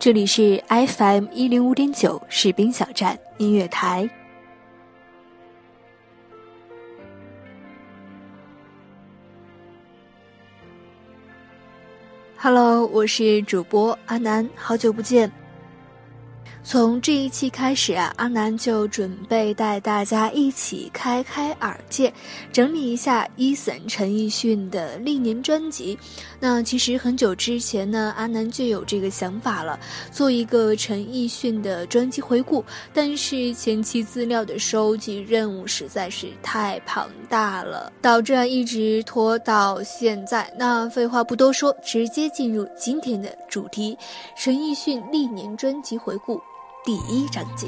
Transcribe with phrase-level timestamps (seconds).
[0.00, 4.08] 这里是 FM 一零五点九士兵小站音乐台。
[12.38, 15.30] Hello，我是主播阿南，好久不见。
[16.62, 22.12] 从这一期开始啊，阿南就准备带大家一起开开耳界，
[22.52, 25.98] 整理一下伊森陈奕迅的历年专辑。
[26.38, 29.80] 那其实很久之前呢，阿南就有这个想法了，
[30.12, 32.64] 做一个陈奕迅的专辑回顾。
[32.92, 40.52] 但是前期资料的收集任务实在是太庞大了，导致啊一直拖到现在。
[40.56, 43.96] 那废话不多说，直接进入今天的主题：
[44.36, 46.40] 陈奕迅历年专辑回顾。
[46.82, 47.66] 第一章节。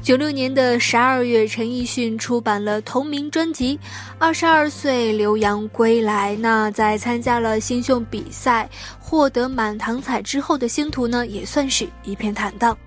[0.00, 3.80] 九六年的十二月，陈奕迅出版了同名专辑。
[4.16, 8.68] 二十二岁留洋归来，那在参加了新秀比赛，
[9.00, 12.78] 获得满堂彩之后的星途呢，也算是一片坦荡。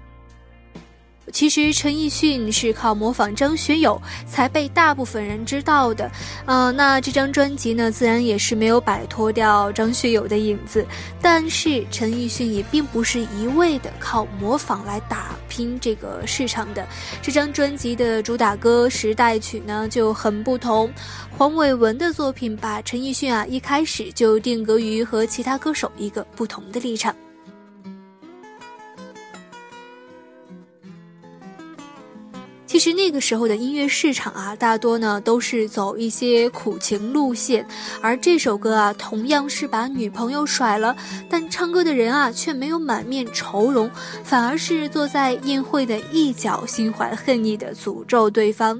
[1.33, 6.09] 其实陈奕迅是靠模仿张学友才被大部分人知道的，
[6.45, 10.85] 呃，那这张专辑呢，自然也是没有摆脱掉张学友的影子。
[11.21, 16.87] 但是陈奕迅也并不是一味的靠模仿来打拼这个市场的。
[17.21, 20.89] 这张专辑的主打歌《时代曲》呢就很不同，
[21.37, 27.13] 黄伟文的作品把陈奕迅啊一开始就定格于和其他歌手一个不同的立场。
[32.67, 37.65] 其实那个时候的音乐市场啊，大多呢都是走一些苦情路线，
[38.01, 40.95] 而这首歌啊，同样是把女朋友甩了，
[41.29, 43.89] 但唱歌的人啊却没有满面愁容，
[44.23, 48.79] 反而是坐在宴会的一角，心怀恨意的诅咒对方。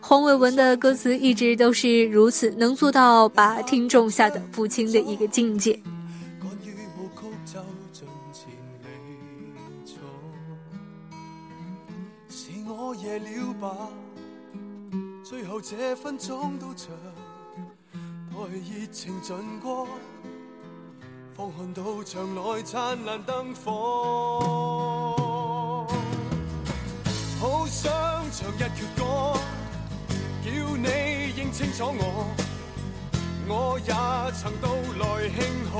[0.00, 5.80] 黄伟文的歌词一直都是如此，能做到把听众吓得不轻的一个境界。
[12.94, 13.88] 夜了吧，
[15.24, 16.90] 最后这分钟都长，
[18.30, 19.86] 待热情尽过，
[21.36, 25.04] 方看到场内灿烂灯火。
[27.40, 27.92] 好想
[28.32, 29.38] 唱一阙歌，
[30.42, 30.88] 叫你
[31.36, 32.26] 认清楚我，
[33.48, 33.92] 我也
[34.32, 35.38] 曾到来庆
[35.72, 35.76] 贺。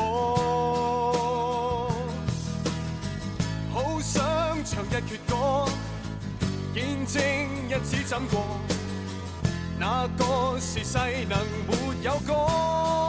[3.73, 4.17] 好想
[4.65, 5.35] 唱一阙歌。
[6.75, 7.23] 见证
[7.69, 8.45] 日子怎过，
[9.79, 10.99] 哪个时势
[11.29, 13.08] 能没有歌？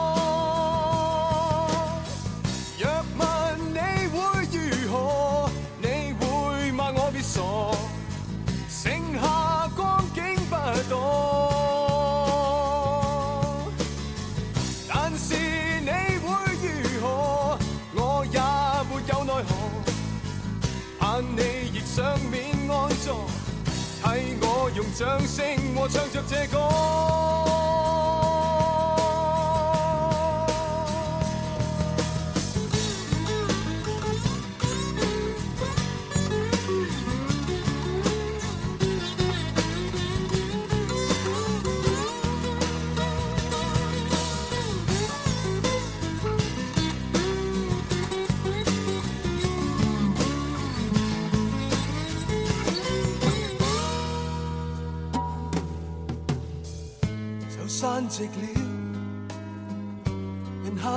[24.74, 25.44] 用掌声
[25.74, 27.69] 和唱着这歌。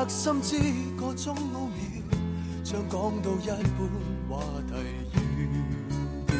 [0.08, 0.58] 心知
[1.00, 1.78] 个中奥妙，
[2.64, 3.56] 将讲到一半
[4.30, 4.32] 话
[4.68, 4.72] 题
[5.10, 5.14] 完
[6.28, 6.32] 了。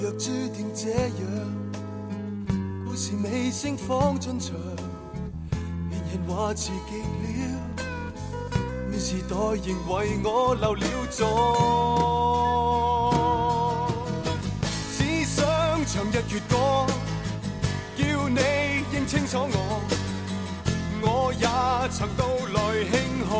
[0.00, 1.22] 若注定这样，
[2.86, 4.54] 故事尾声方进场，
[5.88, 6.98] 别人话迟极
[7.42, 7.42] 了，
[8.90, 11.20] 于是代仍为我留了座。
[15.92, 16.86] 长日越过，
[17.96, 18.38] 叫你
[18.92, 19.82] 认清楚，我
[21.40, 21.46] 也
[21.90, 22.58] 曾到来
[22.90, 22.94] 庆
[23.28, 23.32] 贺。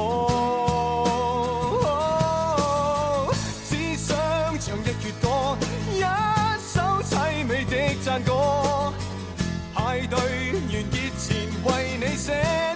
[3.68, 4.08] 只想
[4.58, 5.26] 唱一阙歌，
[5.92, 6.00] 一
[6.60, 7.12] 首凄
[7.46, 7.74] 美的
[8.04, 8.92] 赞歌，
[9.74, 10.16] 派对
[10.52, 11.28] 完结前
[11.64, 11.68] 为
[12.00, 12.69] 你写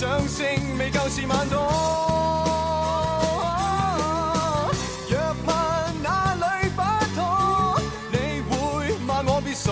[0.00, 0.46] 掌声
[0.78, 1.58] 未够是万多。
[5.10, 5.52] 若问
[6.02, 6.80] 哪里不
[7.14, 7.78] 妥，
[8.10, 9.70] 你会骂我别傻。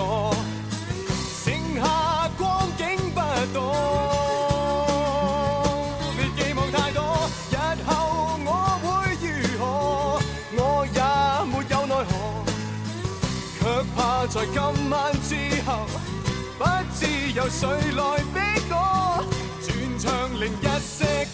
[1.43, 3.19] 剩下光景不
[3.51, 3.57] 多，
[6.15, 7.01] 别寄望太多。
[7.49, 7.55] 日
[7.87, 8.47] 后我
[8.83, 8.87] 会
[9.25, 9.25] 如
[9.57, 9.63] 何，
[10.53, 11.01] 我也
[11.47, 12.11] 没有奈何。
[13.57, 13.65] 却
[13.95, 13.97] 怕
[14.27, 14.55] 在今
[14.91, 14.95] 晚
[15.27, 15.33] 之
[15.65, 15.89] 后，
[16.59, 16.61] 不
[16.93, 16.99] 知
[17.33, 18.37] 有谁来逼
[18.69, 18.75] 我。
[19.99, 21.27] 唱另一些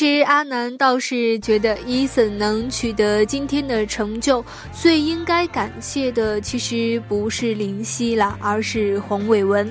[0.00, 4.42] 其实阿南倒是觉得伊森能取得今天的成就，
[4.72, 9.70] 最应该感谢的其实不是林夕啦，而是黄伟文。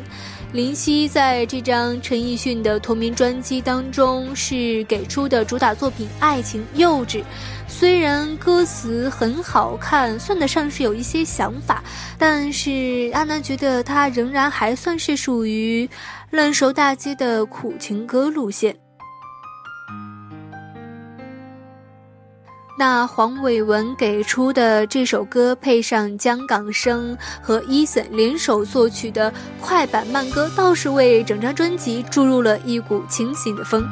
[0.53, 7.21] 林夕在这张陈奕迅的同名专辑当中是给出的主打作品《爱情幼稚》，
[7.67, 11.83] 虽然歌词很好看，算得上是有一些想法，
[12.19, 15.89] 但是阿南觉得他仍然还算是属于
[16.29, 18.75] 烂熟大街的苦情歌路线。
[22.79, 33.85] 那黄伟文给出的这首歌，配上江港生和 Eason 联手作曲的快板慢歌，倒是为整张专辑注入了一股清新的风。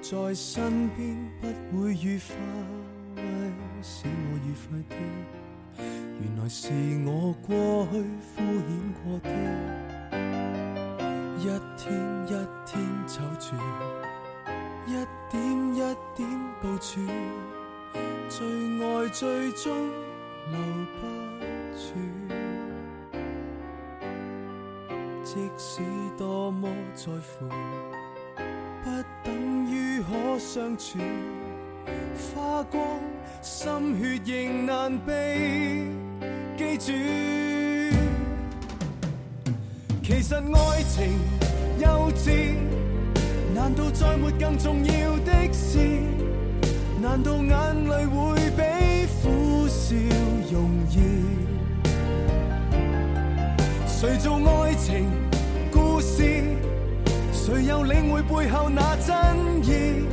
[0.00, 1.16] 在身边
[1.70, 2.79] 不会愉快。
[4.88, 6.68] 原来是
[7.06, 8.68] 我过去敷衍
[9.02, 9.28] 过的，
[11.38, 11.44] 一
[11.76, 11.82] 天
[12.26, 12.28] 一
[12.66, 12.70] 天
[13.06, 13.56] 走住，
[14.86, 14.92] 一
[15.30, 15.40] 点
[15.74, 15.78] 一
[16.16, 16.28] 点
[16.60, 17.00] 部署，
[18.28, 18.38] 最
[18.82, 19.74] 爱最终
[20.50, 20.58] 留
[21.00, 21.00] 不
[21.76, 21.84] 住。
[25.22, 25.80] 即使
[26.18, 27.48] 多么在乎，
[28.82, 28.90] 不
[29.22, 30.98] 等于可相处。
[32.34, 32.82] 花光
[33.42, 35.86] 心血仍难被
[36.58, 36.92] 记住。
[40.02, 41.18] 其实爱情
[41.78, 42.52] 幼稚，
[43.54, 45.78] 难道再没更重要的事？
[47.00, 48.62] 难道眼泪会比
[49.22, 49.96] 苦笑
[50.52, 50.98] 容易？
[53.86, 55.08] 谁做爱情
[55.72, 56.44] 故事？
[57.32, 60.04] 谁又领会背后那真意？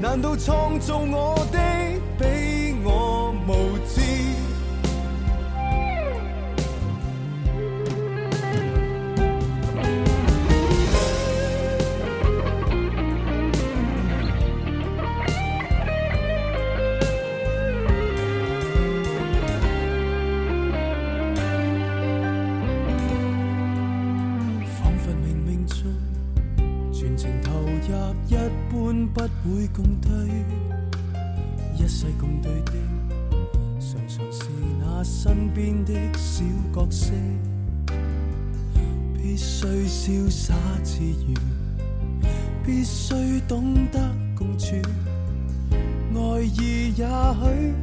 [0.00, 1.58] 难道创造我的
[42.78, 43.98] 必须懂得
[44.36, 44.76] 共处。
[46.14, 47.74] 爱意也许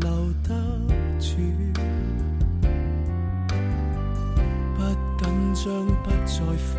[0.00, 0.08] 留
[0.42, 0.54] 得
[1.20, 1.36] 住。
[4.74, 4.82] 不
[5.22, 6.78] 紧张，不在乎，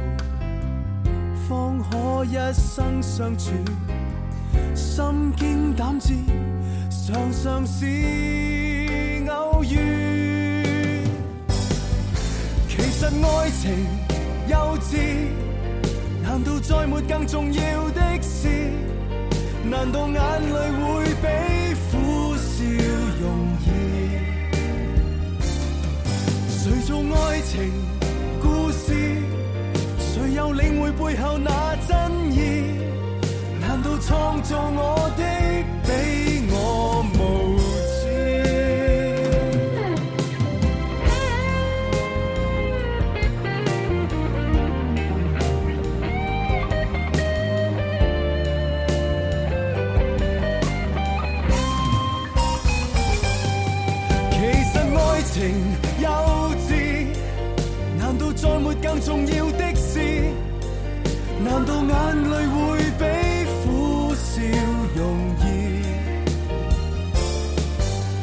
[1.47, 3.51] 方可一生相处。
[4.73, 6.17] 心惊胆战，
[6.89, 7.85] 常常是
[9.29, 11.03] 偶遇。
[12.67, 13.85] 其实爱情
[14.47, 14.97] 幼稚，
[16.39, 18.47] 难道再没更重要的事？
[19.61, 21.27] 难道眼泪会比
[21.91, 22.63] 苦笑
[23.19, 23.27] 容
[23.65, 23.67] 易？
[26.49, 27.73] 谁做爱情
[28.41, 29.17] 故事？
[29.99, 32.39] 谁又领会背后那真意？
[33.59, 35.23] 难道创造我的
[62.09, 62.57] 眼泪会
[62.97, 63.05] 比
[63.63, 64.41] 苦笑
[64.95, 65.45] 容易？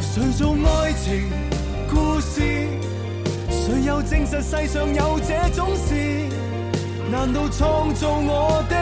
[0.02, 1.30] 谁做爱情
[1.88, 2.40] 故事？
[3.48, 5.94] 谁又证实世上有这种事？
[7.12, 8.76] 难道创造我的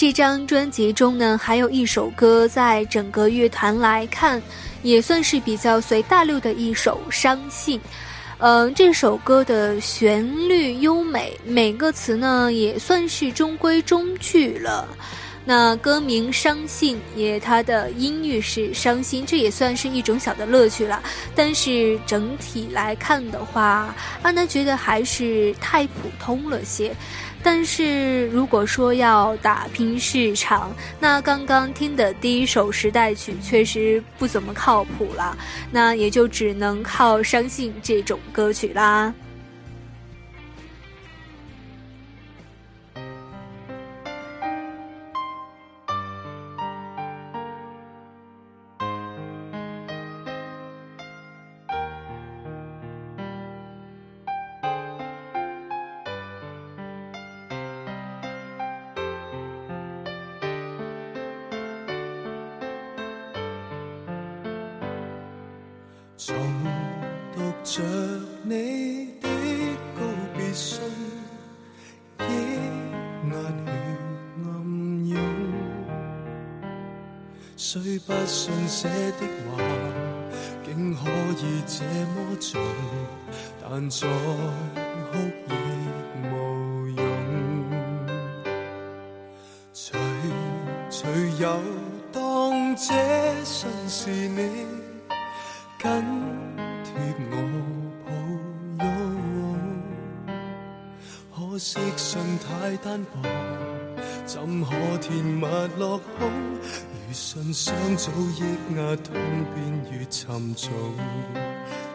[0.00, 4.42] 这张专辑中呢，还有一首歌，在整个乐坛来看，
[4.82, 7.78] 也算是比较随大流的一首《伤信》。
[8.38, 14.88] 嗯，这首歌的旋律优美，每个词呢也算是中规中矩了。
[15.44, 21.02] 那歌名《伤信》也，它的音域是伤心，这也算是一种小的乐趣了。
[21.34, 26.94] 但是整体来看的话，阿南觉得还是太普通了些。
[27.42, 35.36] 但是如果说要打拼市场，那刚刚听的第一首时代曲确实不怎么靠谱了，
[35.70, 39.12] 那也就只能靠《伤信》这种歌曲啦。
[78.30, 79.58] 信写的话，
[80.64, 81.10] 竟可
[81.40, 81.82] 以这
[82.14, 82.62] 么重，
[83.60, 85.18] 但再哭
[85.48, 85.50] 亦
[86.22, 87.00] 无用。
[89.72, 89.98] 随
[90.88, 91.10] 随
[91.40, 91.60] 有
[92.12, 92.94] 当这
[93.44, 94.38] 信是你。
[95.82, 95.90] 紧
[96.84, 96.92] 贴
[97.32, 97.34] 我
[98.06, 98.86] 抱拥，
[101.34, 103.12] 可惜信太单薄，
[104.24, 105.46] 怎可填密
[105.78, 106.30] 落空？
[107.10, 108.40] 如信箱早抑
[108.76, 109.16] 压，痛
[109.52, 110.70] 变越沉重，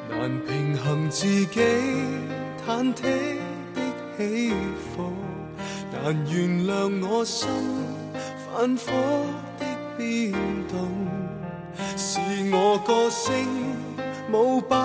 [0.09, 1.61] 难平衡自己
[2.67, 3.03] 忐忑
[3.73, 3.79] 的
[4.17, 4.51] 起
[4.93, 5.13] 伏，
[5.93, 7.47] 难原谅我心
[8.45, 8.91] 反复
[9.57, 9.65] 的
[9.97, 10.33] 变
[10.67, 10.89] 动。
[11.95, 12.19] 是
[12.51, 13.47] 我个性
[14.29, 14.75] 冇摆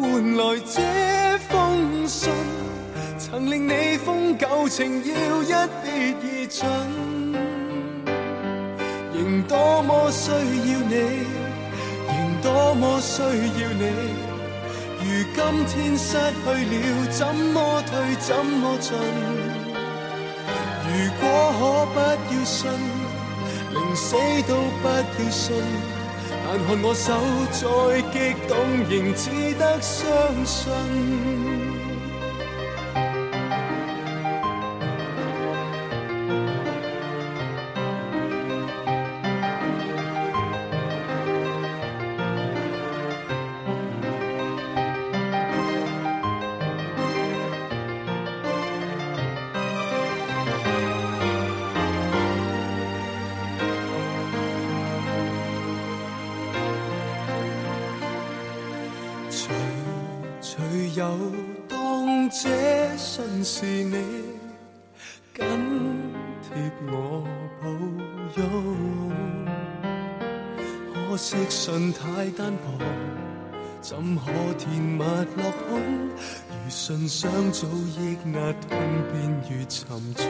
[0.00, 2.32] 换来这封信，
[3.18, 6.64] 曾令你封旧情要一别而尽，
[9.24, 10.36] 仍多么需要
[10.86, 10.94] 你，
[12.08, 13.84] 仍多么需要你。
[15.00, 18.92] 如今天失去了，怎么退怎么进？
[20.84, 21.24] 如果
[21.58, 21.60] 可
[21.94, 21.96] 不
[22.34, 22.70] 要信，
[23.72, 24.14] 宁死
[24.46, 24.52] 都
[24.82, 25.56] 不要信。
[26.46, 27.08] 但看我手
[27.50, 27.62] 再
[28.12, 28.14] 激
[28.46, 28.52] 动，
[28.90, 30.04] 仍只得相
[30.44, 30.68] 信。
[71.96, 72.02] 太
[72.36, 72.66] 单薄，
[73.80, 74.22] 怎可
[74.58, 75.80] 填密落空？
[76.50, 78.78] 如信箱早抑压，痛
[79.10, 79.14] 便
[79.50, 80.24] 越沉重。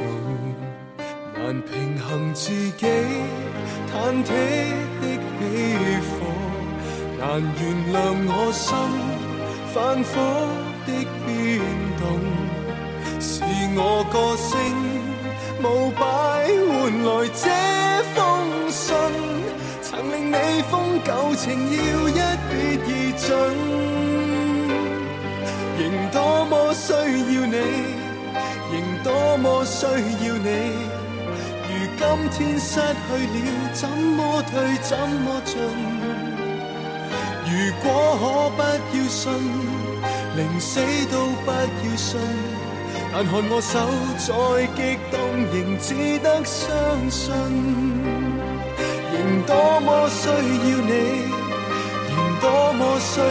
[1.37, 2.87] 难平衡自己
[3.90, 3.92] 忐
[4.25, 4.28] 忑
[5.00, 5.04] 的
[5.38, 5.40] 起
[6.00, 6.12] 伏，
[7.18, 8.64] 难原谅我心
[9.73, 10.12] 反复
[10.87, 10.88] 的
[11.26, 11.28] 变
[11.99, 12.02] 动，
[13.21, 13.33] 是
[13.76, 13.80] 我
[14.12, 14.52] 个性
[15.62, 16.02] 无摆
[16.68, 16.73] 换
[17.04, 17.42] 来这，
[20.34, 20.72] 你封
[21.04, 22.18] 旧情要一
[22.50, 22.52] 别
[22.84, 23.30] 而尽，
[25.78, 27.56] 仍多么需要你，
[28.72, 28.74] 仍
[29.04, 30.48] 多么需要你。
[31.70, 33.36] 如今天失去了，
[33.72, 35.52] 怎么退怎么进？
[37.46, 37.50] 如
[37.82, 37.84] 果
[38.18, 38.22] 可
[38.56, 38.58] 不
[38.96, 39.22] 要信，
[40.36, 40.70] 宁死
[41.10, 41.14] 都
[41.44, 42.18] 不要信。
[43.12, 43.72] 但看我手
[44.18, 44.28] 再
[44.74, 44.78] 激
[45.12, 45.14] 动，
[45.52, 45.88] 仍只
[46.18, 46.60] 得相
[47.08, 47.93] 信。
[49.46, 50.32] 多么需要
[50.80, 50.92] 你，
[52.10, 53.24] 仍多么需要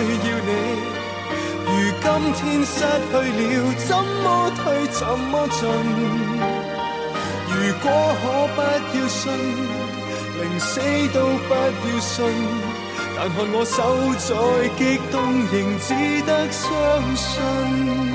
[0.49, 0.51] 你。
[1.65, 1.69] 如
[2.01, 2.75] 今天失
[3.11, 3.89] 去了，怎
[4.23, 4.25] 么
[4.57, 5.61] 退怎么进？
[7.47, 7.85] 如果
[8.21, 8.23] 可
[8.55, 8.57] 不
[8.97, 9.21] 要信，
[10.39, 10.71] 宁死
[11.13, 11.17] 都
[11.47, 12.11] 不要信。
[13.15, 13.77] 但看我手
[14.17, 14.29] 再
[14.77, 15.15] 激动，
[15.51, 15.87] 仍只
[16.25, 16.61] 得相
[17.15, 18.12] 信。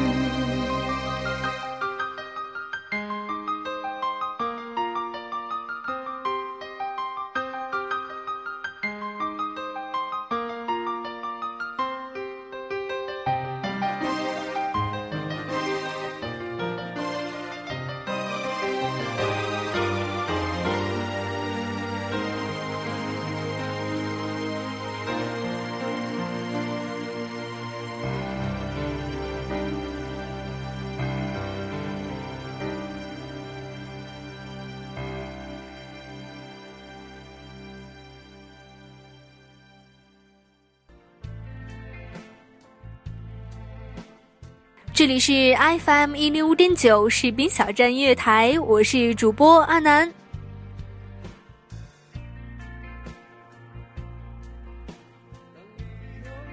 [44.98, 50.12] 这里是 FM 一零五点九士兵小站音乐台，我是主播阿南。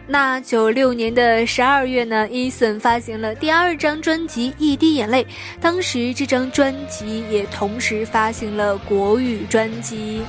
[0.05, 5.23] 那九六年的十二月呢，Eason 发行了第二张专辑《一滴眼泪》，
[5.59, 10.21] 当时这张专辑也同时发行了国语专辑。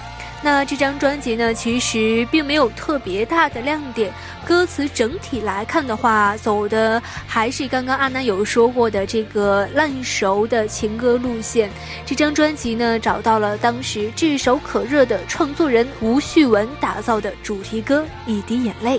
[0.46, 4.12] 那这张专辑呢，其实并没有特别大的亮点。
[4.46, 11.68] 歌词整体来看的话，走的还是刚刚阿南有说过的这个烂熟的情歌路线。
[12.04, 18.98] 这张专辑呢，找到了当时炙手可热的创作人吴旭文打造的主题歌《一滴眼泪》。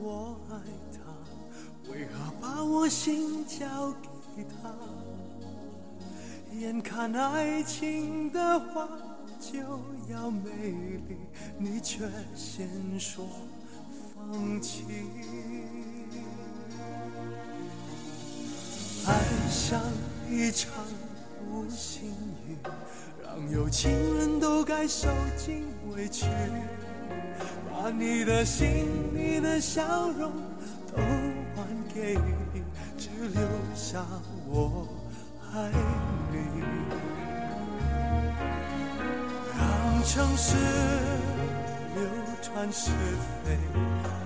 [0.00, 0.56] 我爱
[0.92, 3.92] 他，为何把我心交
[4.36, 4.70] 给他？
[6.58, 8.88] 眼看爱情的花
[9.40, 9.58] 就
[10.08, 10.50] 要美
[11.08, 11.16] 丽，
[11.58, 13.26] 你却先说
[14.14, 14.84] 放弃。
[19.04, 19.82] 爱像
[20.30, 20.72] 一场
[21.50, 22.14] 无心
[22.46, 22.56] 雨，
[23.22, 26.26] 让有情人都该受尽委屈。
[27.84, 29.82] 把你的心、你的笑
[30.18, 30.32] 容
[30.90, 31.02] 都
[31.54, 32.14] 还给
[32.54, 32.62] 你，
[32.96, 33.42] 只留
[33.74, 34.02] 下
[34.46, 34.88] 我
[35.52, 35.70] 爱
[36.32, 36.62] 你。
[39.58, 40.56] 让城市
[41.94, 42.08] 流
[42.40, 42.90] 传是
[43.44, 43.58] 非，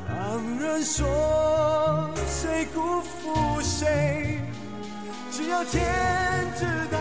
[0.07, 4.40] 让人说谁辜负谁。
[5.33, 5.83] 只要天
[6.57, 6.99] 知道，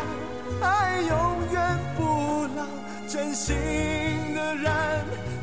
[0.67, 2.65] 爱永远不老，
[3.07, 3.55] 真心
[4.33, 4.73] 的人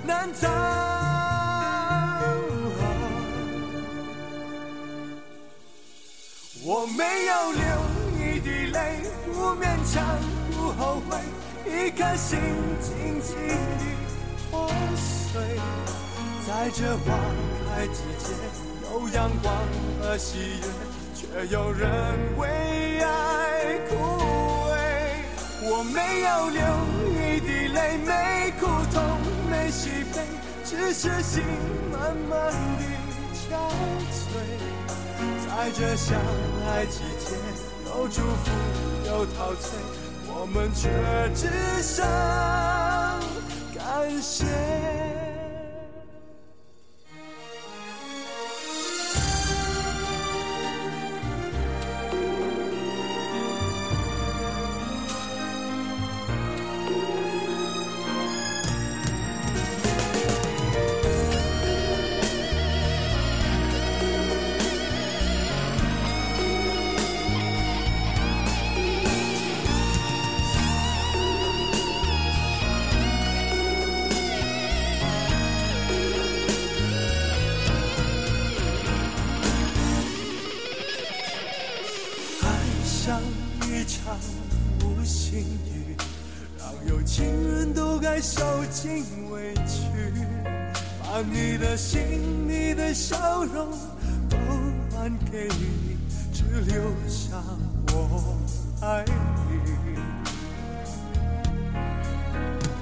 [0.04, 0.93] 难找。
[6.84, 7.64] 我没有流
[8.20, 9.00] 一滴泪，
[9.32, 10.04] 不勉强，
[10.52, 11.16] 不后悔，
[11.64, 12.38] 一颗心
[12.78, 13.84] 轻轻地
[14.50, 15.40] 破碎。
[16.46, 17.16] 在这花
[17.70, 18.36] 开之间，
[18.82, 19.50] 有阳光
[19.98, 20.66] 和喜悦，
[21.14, 21.88] 却有人
[22.36, 23.94] 为爱枯
[24.68, 24.76] 萎。
[25.62, 26.60] 我没有流
[27.16, 29.02] 一滴泪，没哭痛，
[29.50, 30.20] 没喜悲，
[30.66, 31.42] 只是心
[31.90, 32.84] 慢慢地
[33.32, 33.56] 憔
[34.12, 34.83] 悴。
[35.46, 36.18] 在这相
[36.66, 37.36] 爱季节，
[37.86, 38.50] 有祝福
[39.06, 39.70] 有陶醉，
[40.26, 40.88] 我们却
[41.34, 41.48] 只
[41.82, 42.04] 剩
[43.74, 45.13] 感谢。
[87.34, 89.82] 人都该受尽委屈，
[91.02, 93.70] 把你的心、你的笑容
[94.28, 94.36] 都
[94.90, 95.96] 还给你，
[96.32, 97.36] 只留下
[97.92, 98.36] 我
[98.80, 99.12] 爱你。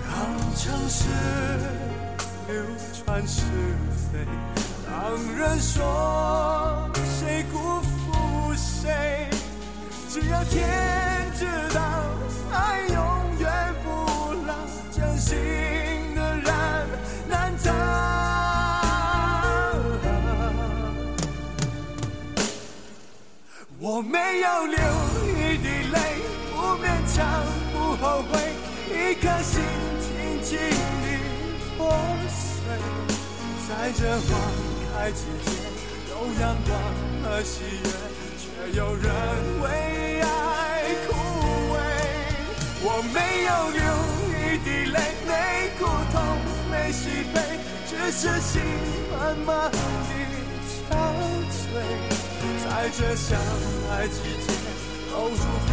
[0.04, 0.14] 让
[0.54, 1.08] 城市
[2.48, 2.62] 流
[2.92, 3.42] 传是
[4.12, 4.26] 非，
[4.86, 4.92] 让
[5.36, 9.28] 人说谁辜负谁，
[10.08, 10.68] 只要天
[11.38, 11.80] 知道，
[15.32, 16.46] 情的人
[17.28, 17.66] 难当。
[23.80, 24.78] 我没有流
[25.36, 25.96] 一滴泪，
[26.52, 27.20] 不勉强，
[27.72, 28.32] 不后悔，
[28.90, 29.60] 一颗心
[30.00, 30.06] 轻
[30.44, 30.50] 轻
[31.02, 31.04] 地
[31.76, 31.80] 破
[32.28, 32.30] 碎。
[33.68, 34.28] 在这花
[34.92, 35.50] 开季节，
[36.10, 36.70] 有阳光
[37.22, 37.86] 和喜悦，
[38.38, 38.44] 却
[38.78, 39.04] 有人
[39.62, 40.24] 为爱
[41.08, 41.10] 枯
[41.72, 41.74] 萎。
[42.84, 44.11] 我没有流。
[44.62, 45.32] 一滴泪，没
[45.76, 46.22] 苦痛，
[46.70, 47.40] 没喜悲，
[47.88, 48.62] 只是心
[49.10, 49.76] 慢慢的
[50.68, 50.94] 憔
[51.50, 51.52] 悴。
[52.64, 53.36] 在这相
[53.90, 54.14] 爱季
[54.46, 54.52] 节，
[55.10, 55.66] 有祝福，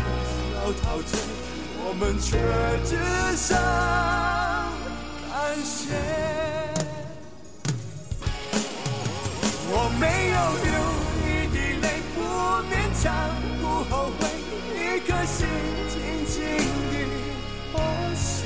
[0.56, 1.12] 要陶醉，
[1.86, 2.28] 我们却
[2.84, 2.92] 只
[3.38, 3.48] 剩
[5.30, 5.32] 感
[5.64, 5.94] 谢。
[9.72, 10.74] 我没有流
[11.28, 12.18] 一滴泪，不
[12.74, 12.74] 勉
[13.04, 13.08] 强，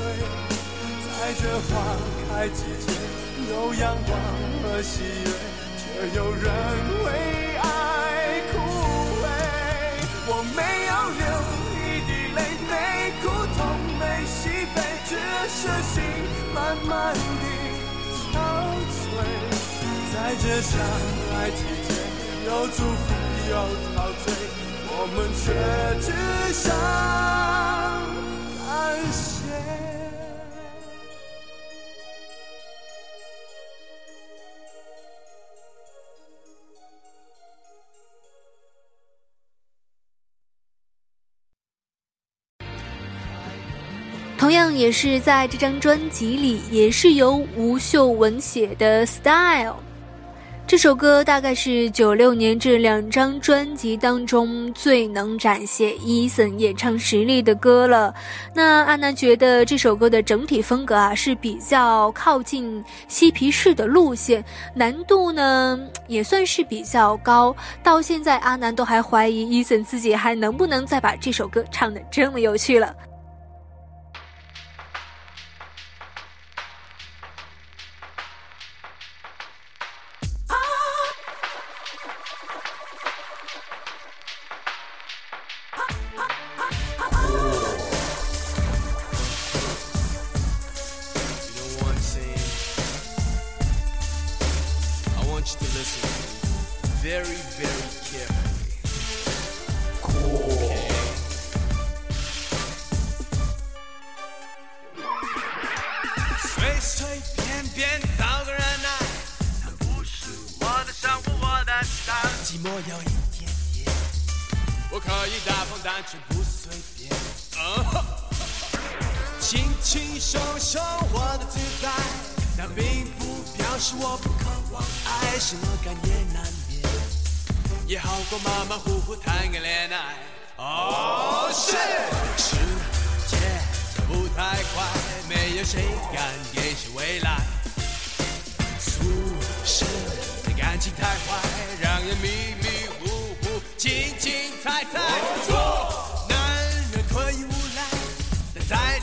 [0.03, 1.71] 在这花
[2.29, 2.87] 开季节，
[3.49, 4.11] 有阳光
[4.61, 5.27] 和喜悦，
[5.77, 5.83] 却
[6.15, 6.45] 有人
[7.05, 7.07] 为
[7.57, 7.63] 爱
[8.51, 8.53] 枯
[9.21, 9.25] 萎。
[10.27, 11.23] 我没有流
[11.71, 12.37] 一滴泪，
[12.69, 12.71] 没
[13.21, 13.23] 苦
[13.55, 13.59] 痛，
[13.99, 14.39] 没喜
[14.75, 15.11] 悲，只
[15.49, 15.61] 是
[15.93, 15.95] 心
[16.53, 17.45] 慢慢地
[18.19, 18.31] 憔
[18.91, 18.93] 悴。
[20.13, 20.71] 在这相
[21.35, 21.89] 爱季节，
[22.45, 23.05] 有祝福
[23.49, 23.51] 有
[23.95, 24.25] 陶醉，
[24.89, 25.43] 我们却
[26.01, 26.07] 只
[26.53, 26.63] 剩
[28.67, 28.69] 感
[29.11, 29.32] 谢。
[44.53, 49.71] 同样也是在这张专辑里，也是由吴秀文写的《Style》
[50.67, 58.13] 这首歌，大概是九六年这两张专辑当中最能展现 Eason 演唱实力的歌了。
[58.53, 67.55] 那阿南觉得这首歌的整体风格啊是比较靠近嬉皮士的路线，难度呢也算是比较高。
[67.81, 72.95] 到现在，阿南都还怀疑 Eason 自己还能不能再把这首歌唱得这么有趣了。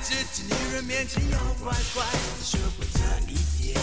[0.02, 3.78] 自己女人面前要乖乖的学会这一点，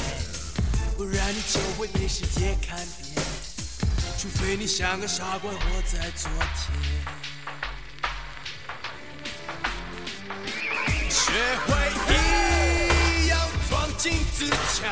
[0.98, 3.16] 不然你就会被世界看扁。
[4.18, 6.74] 除非你像个傻瓜活在昨天，
[11.08, 11.32] 学
[11.68, 11.76] 会
[12.10, 13.38] 一要
[13.70, 14.92] 装进自强，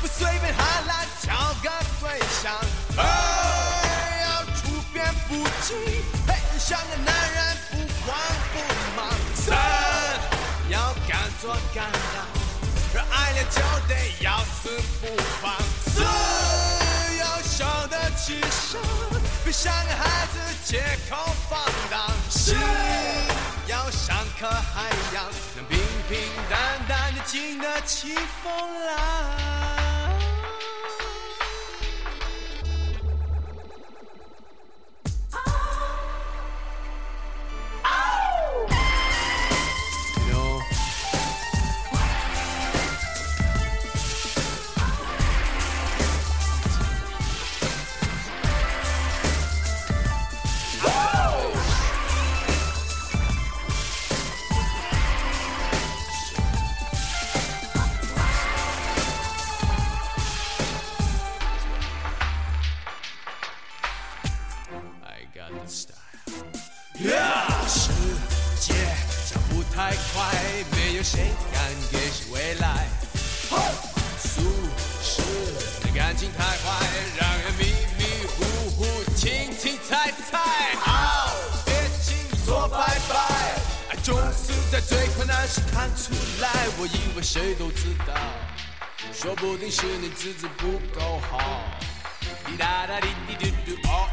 [0.00, 1.70] 不随便喊来找个
[2.00, 2.54] 对象。
[2.96, 3.00] 二
[4.22, 4.60] 要处
[4.92, 5.34] 变不
[5.66, 5.76] 惊，
[6.28, 8.16] 嘿，像个男人不慌
[8.52, 8.56] 不
[8.96, 9.00] 忙。
[9.34, 9.81] 三
[11.42, 12.24] 做敢当，
[12.94, 15.08] 若爱了就得要死不
[15.40, 15.52] 放。
[15.86, 16.00] 四
[17.18, 18.80] 要晓得起伤，
[19.42, 21.16] 别像个孩子借口
[21.50, 21.58] 放
[21.90, 22.08] 荡。
[22.30, 22.56] 心
[23.66, 25.24] 要像颗海洋，
[25.56, 30.01] 能平平淡淡的经得起风浪。
[71.02, 72.86] 谁敢给谁未来。
[74.18, 74.40] 俗
[75.02, 75.20] 世
[75.82, 76.86] 的感情太坏，
[77.18, 78.84] 让人迷迷糊糊、
[79.16, 80.38] 轻轻猜猜。
[80.76, 81.32] 好，
[81.64, 83.14] 别轻易说拜拜，
[83.90, 86.48] 爱总是在最困难时看出来。
[86.78, 88.14] 我以为谁都知道，
[89.12, 91.62] 说不定是你资质不够好。
[92.46, 94.11] 滴答答滴滴嘟嘟，哦哦哦。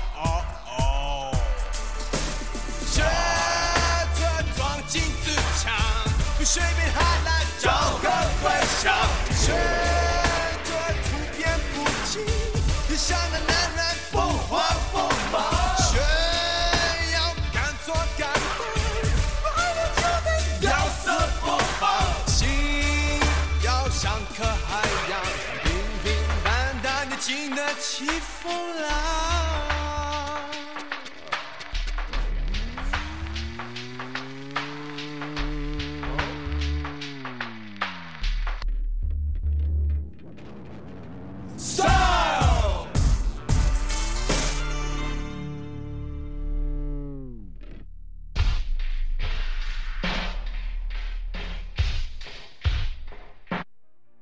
[6.39, 8.09] 比水面还难找个
[8.41, 8.49] 对
[8.81, 9.88] 象。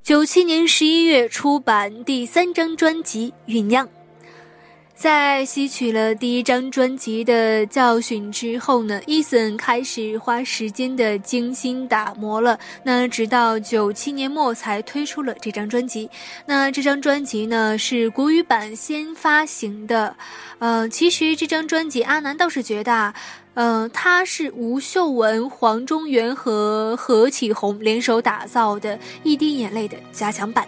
[0.08, 3.86] 九七年十一月出版第三张专辑《酝酿》。
[4.96, 12.58] 在吸取了第一张专辑的教训之后呢，伊森开始花时间的精心打磨了。
[12.84, 16.10] 那直到九七年末才推出了这张专辑。
[16.46, 20.16] 那这张专辑呢是国语版先发行的。
[20.60, 23.14] 呃，其实这张专辑阿南倒是觉得啊。
[23.60, 30.68] 嗯，它是吴秀文、黄中原和何启宏联手打造的《一滴眼泪》的加强版。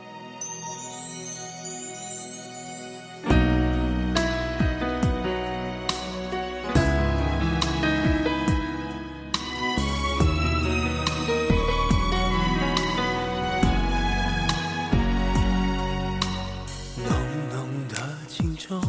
[17.05, 17.13] 浓
[17.53, 17.95] 浓的
[18.27, 18.81] 情中，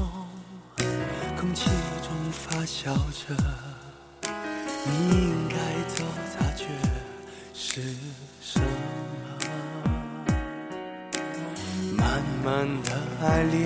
[1.39, 1.69] 空气
[2.01, 3.37] 中发酵着，
[12.61, 12.93] 慢慢的
[13.23, 13.59] 爱恋，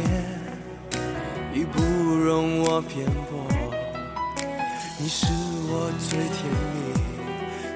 [1.52, 3.44] 已不容我辩驳，
[5.00, 5.26] 你是
[5.66, 6.76] 我最甜蜜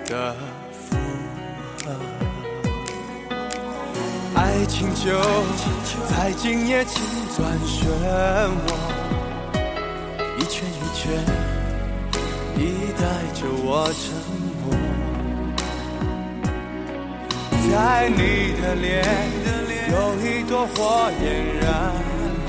[0.08, 0.36] 的
[0.70, 0.96] 负
[1.84, 1.86] 荷。
[4.36, 5.18] 爱情就
[6.08, 7.02] 在今夜轻
[7.36, 7.82] 转漩
[8.54, 8.78] 涡，
[10.38, 11.02] 一圈一圈，
[12.54, 13.02] 你带
[13.34, 14.14] 着我沉
[14.62, 14.70] 默。
[17.70, 18.86] 在你的脸
[19.90, 21.24] 有一朵火焰
[21.60, 21.66] 燃
[22.46, 22.48] 红，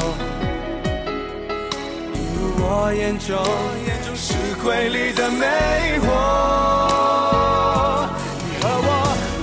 [2.14, 3.32] 映入我眼中
[4.14, 4.28] 是
[4.62, 5.46] 瑰丽的魅
[6.04, 6.08] 惑。
[8.44, 8.90] 你和我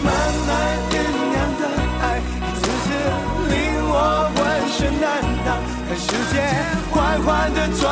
[0.05, 0.09] 慢
[0.47, 0.49] 慢
[0.93, 0.95] 酝
[1.33, 1.63] 酿的
[2.03, 2.87] 爱，一次次
[3.49, 3.55] 令
[3.89, 3.95] 我
[4.37, 5.05] 浑身难
[5.47, 5.49] 当。
[5.89, 6.05] 看时
[6.35, 6.37] 间
[6.91, 7.85] 缓缓的转，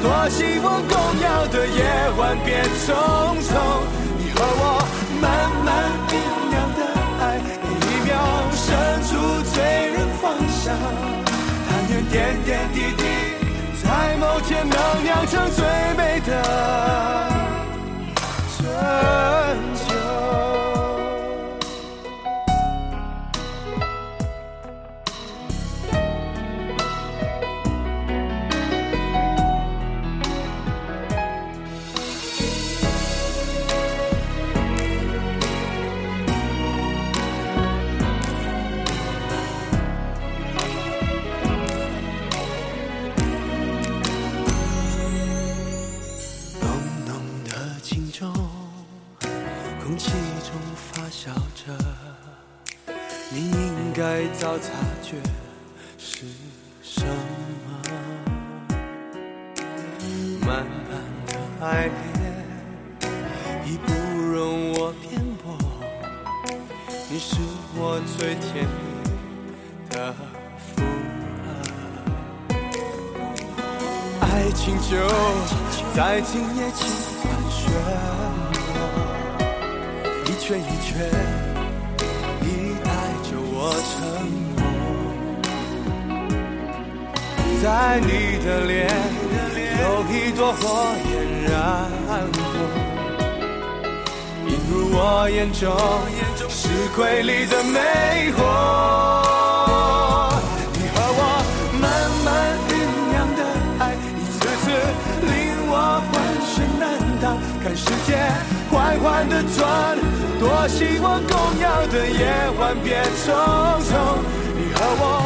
[0.00, 1.82] 多希望共摇的夜
[2.16, 2.94] 晚别匆
[3.42, 3.50] 匆。
[4.16, 4.62] 你和我
[5.20, 5.26] 慢
[5.64, 5.68] 慢
[9.54, 9.62] 出醉
[9.92, 10.72] 人放下。
[11.68, 13.02] 但愿点点滴滴，
[13.82, 15.64] 在某天能酿成最
[15.96, 16.30] 美的
[54.38, 55.16] 早察觉
[55.96, 56.26] 是
[56.82, 57.12] 什么。
[60.40, 60.92] 漫漫
[61.26, 61.94] 的爱恋
[63.64, 65.56] 已不容我辩驳，
[67.08, 67.36] 你是
[67.76, 68.78] 我最甜蜜
[69.90, 70.12] 的
[70.58, 70.82] 负
[71.40, 71.46] 荷。
[74.20, 74.92] 爱情就
[75.94, 76.82] 在今夜轻
[77.22, 77.62] 缓漩
[79.38, 79.40] 涡，
[80.26, 81.53] 一圈一圈。
[87.64, 88.86] 在你的脸，
[89.80, 91.12] 有一朵火焰
[91.44, 91.50] 燃
[92.34, 92.36] 火，
[94.46, 95.00] 映入我
[95.30, 95.72] 眼中，
[96.50, 97.80] 是瑰丽的魅
[98.36, 98.44] 惑。
[100.74, 101.20] 你和我
[101.80, 101.88] 慢
[102.22, 102.28] 慢
[102.68, 102.70] 酝
[103.08, 103.40] 酿的
[103.78, 104.64] 爱，一次次
[105.24, 105.32] 令
[105.66, 105.72] 我
[106.12, 106.12] 浑
[106.44, 106.84] 身难
[107.22, 107.24] 当。
[107.62, 108.12] 看世界
[108.70, 109.96] 缓缓的转，
[110.38, 112.28] 多希望共摇的夜
[112.60, 113.32] 晚别匆
[113.88, 114.20] 匆。
[114.54, 115.23] 你和我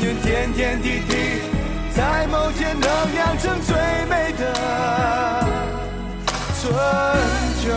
[0.00, 1.12] 点点滴滴，
[1.94, 3.76] 在某天能酿成最
[4.08, 4.42] 美的
[6.58, 6.72] 春
[7.60, 7.68] 秋。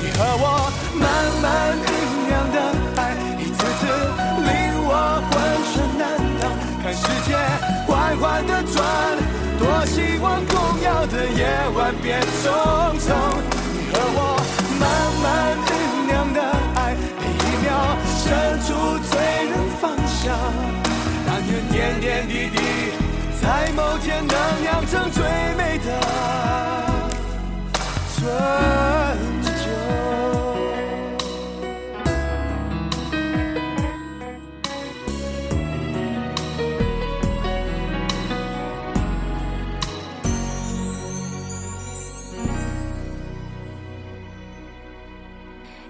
[0.00, 0.44] 你和我
[0.98, 1.02] 慢
[1.40, 1.46] 慢
[1.78, 1.86] 酝
[2.26, 2.56] 酿的
[2.96, 3.00] 爱，
[3.38, 3.80] 一次次
[4.42, 4.50] 令
[4.84, 4.90] 我
[5.30, 5.32] 浑
[5.72, 6.02] 身难
[6.40, 6.42] 当。
[6.82, 7.30] 看世界
[7.86, 8.76] 缓缓的转，
[9.58, 11.40] 多希望共摇的夜
[11.76, 12.42] 晚别匆
[12.98, 13.06] 匆。
[13.72, 14.18] 你和我。
[14.82, 14.84] 慢
[15.22, 15.24] 慢
[15.68, 15.70] 酝
[16.08, 16.38] 酿的
[16.74, 16.80] 爱，
[17.20, 17.70] 每一秒
[18.18, 18.20] 深
[18.66, 18.66] 处
[19.08, 19.14] 最
[20.22, 20.38] 想。
[21.26, 22.58] 但愿点点滴滴，
[23.40, 25.24] 在某天能酿成最
[25.56, 25.86] 美的
[28.14, 29.01] 春。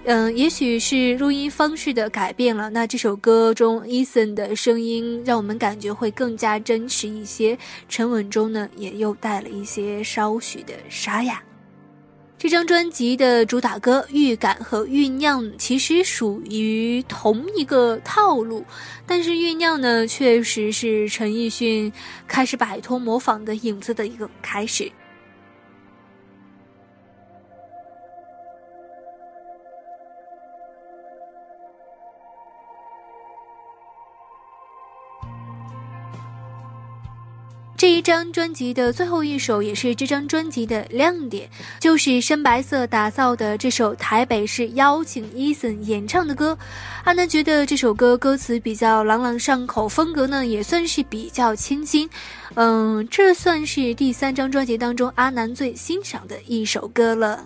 [0.04, 7.56] 嗯，也许是录音方式的改变了，那这首歌中 Eason 的声音让我们感觉会更加真实一些，
[7.88, 11.40] 沉稳中呢也又带了一些稍许的沙哑。
[12.36, 18.64] 这张专辑的主打歌《预感》和《酝酿》其实属于同一个套路，
[19.06, 21.92] 但是《酝酿》呢确实是陈奕迅
[22.26, 24.90] 开始摆脱模仿的影子的一个开始。
[37.82, 46.56] 这一张专辑的最后一首，也是这张专辑的亮点，就是深白色打造的这首《台北市》，邀请 Eason 演唱的歌。
[47.02, 52.08] 阿南觉得这首歌歌词比较朗朗上口，风格呢也算是比较清新。
[52.54, 57.44] 嗯，这算是第三张专辑当中阿南最欣赏的一首歌了。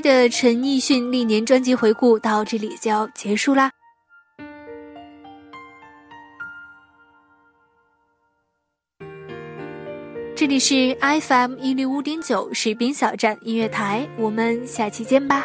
[0.00, 3.70] 的陈奕迅历年专辑回顾到这里就要结束啦。
[10.36, 15.44] 这里是 FM 一零五点九士兵小站音乐台，我们下期见吧。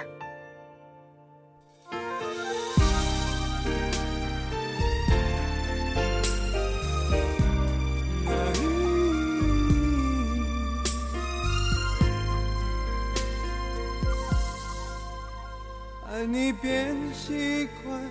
[16.25, 18.01] 你变习惯，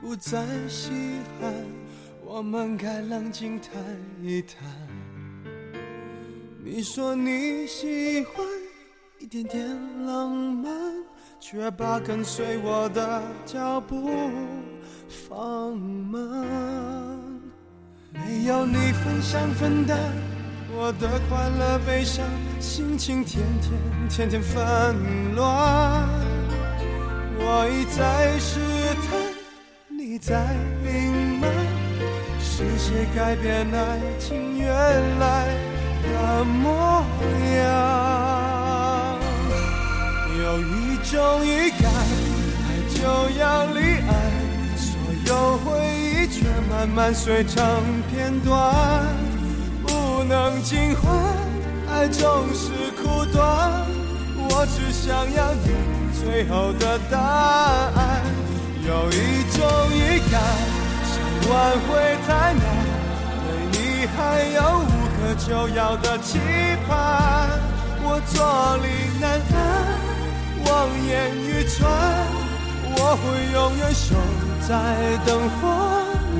[0.00, 0.90] 不再稀
[1.40, 1.52] 罕，
[2.24, 3.72] 我们该冷静谈
[4.22, 4.58] 一谈。
[6.62, 8.46] 你说你喜欢
[9.18, 9.68] 一点点
[10.06, 10.72] 浪漫，
[11.38, 14.10] 却把跟随我的脚步
[15.28, 16.46] 放慢。
[18.12, 19.98] 没有你分享分担
[20.74, 22.24] 我的快乐悲伤，
[22.60, 26.33] 心情天天天天纷乱。
[27.46, 28.58] 我一再试
[29.04, 29.20] 探，
[29.90, 30.34] 你在
[30.82, 31.50] 隐瞒，
[32.40, 34.72] 是谁改变爱情原
[35.18, 35.46] 来？
[36.02, 37.04] 的模
[37.56, 39.18] 样，
[40.38, 41.84] 有一种预感，
[42.64, 42.96] 爱就
[43.38, 43.78] 要离
[44.08, 44.10] 岸，
[44.76, 44.88] 所
[45.26, 47.62] 有回忆却慢慢碎成
[48.10, 49.06] 片段，
[49.86, 51.12] 不能尽欢，
[51.90, 52.70] 爱总是
[53.02, 53.84] 苦短，
[54.48, 55.70] 我只想要你
[56.24, 58.22] 最后的答案。
[58.86, 59.62] 有一种
[59.92, 60.40] 预感，
[61.10, 61.14] 想
[61.50, 61.52] 挽
[61.86, 61.88] 回
[62.26, 62.64] 太难，
[63.44, 64.18] 对你还
[64.54, 64.58] 有。
[64.80, 66.38] 无可救药的期
[66.86, 66.92] 盼，
[68.02, 68.34] 我坐
[68.78, 68.86] 立
[69.20, 69.56] 难安，
[70.66, 70.72] 望
[71.06, 71.80] 眼欲穿，
[72.96, 74.14] 我会永远守
[74.68, 74.72] 在
[75.24, 75.28] 灯
[75.60, 75.62] 火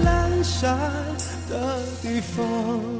[0.04, 0.06] 阑
[0.42, 0.78] 珊
[1.48, 1.52] 的
[2.02, 2.93] 地方。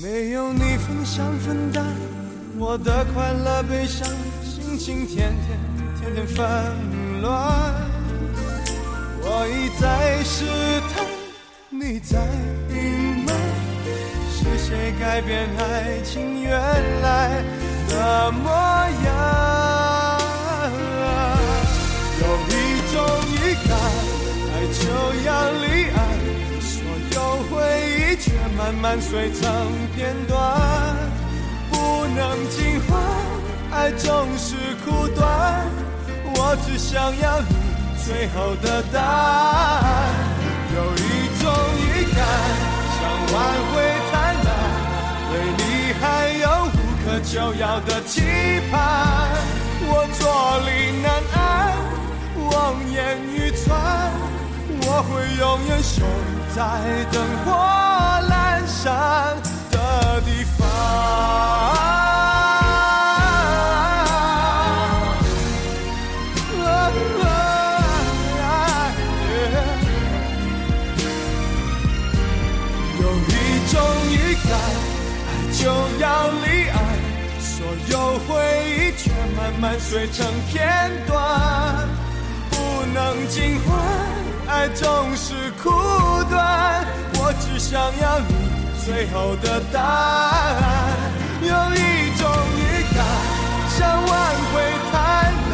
[0.00, 1.84] 没有你分享分担
[2.58, 4.08] 我的快乐悲伤，
[4.42, 5.58] 心情天天
[6.00, 6.40] 天天纷
[7.20, 7.30] 乱。
[9.20, 10.46] 我一再试
[10.94, 11.04] 探，
[11.68, 12.18] 你在
[12.70, 13.36] 隐瞒，
[14.32, 16.50] 是谁改变爱情原
[17.02, 17.42] 来
[17.88, 18.50] 的模
[19.04, 19.10] 样？
[22.18, 22.50] 有一
[22.94, 22.96] 种
[23.28, 23.36] 预
[23.68, 23.70] 感，
[24.48, 24.80] 爱就
[25.26, 25.28] 要
[25.60, 26.00] 离岸，
[26.60, 26.72] 所
[27.14, 27.16] 有
[27.50, 27.52] 回
[27.98, 28.01] 忆。
[28.16, 29.50] 却慢慢碎成
[29.94, 30.96] 片段，
[31.70, 33.00] 不能尽欢，
[33.70, 34.54] 爱总是
[34.84, 35.66] 苦短。
[36.34, 37.54] 我只想要你
[38.04, 40.12] 最后的答案。
[40.74, 41.44] 有一种
[41.78, 42.20] 预感，
[42.96, 43.00] 想
[43.32, 43.34] 挽
[43.72, 43.74] 回
[44.10, 44.48] 太难，
[45.30, 45.62] 对你
[46.00, 46.02] 还
[46.40, 48.20] 有无可救药的期
[48.70, 48.72] 盼。
[49.84, 50.22] 我坐
[50.66, 50.70] 立
[51.02, 51.38] 难安，
[52.50, 52.50] 望
[52.90, 53.70] 眼欲穿，
[54.86, 56.02] 我会永远守
[56.54, 56.62] 在
[57.10, 57.50] 灯火。
[58.28, 59.36] 阑珊
[59.70, 59.76] 的
[60.22, 60.60] 地方，
[73.00, 73.30] 有一
[73.70, 73.74] 种
[74.10, 74.14] 预
[74.48, 74.50] 感，
[75.26, 75.60] 爱就
[75.98, 76.06] 要
[76.44, 76.76] 离岸，
[77.40, 77.50] 所
[77.88, 77.92] 有
[78.26, 78.28] 回
[78.68, 81.88] 忆却慢慢碎成片段，
[82.50, 82.54] 不
[82.92, 83.70] 能尽欢，
[84.52, 85.70] 爱总是苦
[86.28, 86.84] 短，
[87.14, 88.34] 我只想要你。
[88.84, 90.62] 最后的答案，
[91.40, 92.28] 有一种
[92.58, 92.60] 预
[92.94, 93.00] 感，
[93.70, 94.12] 想挽
[94.52, 94.54] 回
[94.92, 94.92] 太
[95.50, 95.52] 难，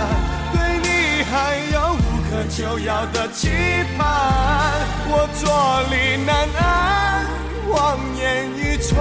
[0.52, 1.32] 对你还
[1.72, 1.96] 有无
[2.28, 3.48] 可救药的期
[3.96, 4.00] 盼。
[5.06, 5.46] 我坐
[5.92, 5.94] 立
[6.26, 6.28] 难
[6.58, 7.24] 安，
[7.70, 7.76] 望
[8.16, 8.96] 眼欲穿，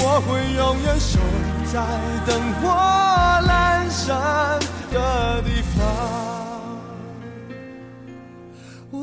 [0.00, 1.20] 我会永远守
[1.72, 1.74] 在
[2.26, 2.28] 灯
[2.60, 2.66] 火
[3.46, 3.48] 阑
[3.88, 4.58] 珊
[4.90, 6.39] 的地方。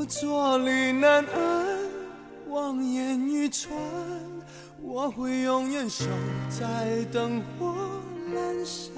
[0.07, 1.77] 坐立难安。
[2.49, 3.69] 望眼欲穿，
[4.81, 6.05] 我会永远守
[6.49, 7.75] 在灯火
[8.33, 8.93] 阑珊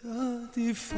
[0.00, 0.96] 的地方。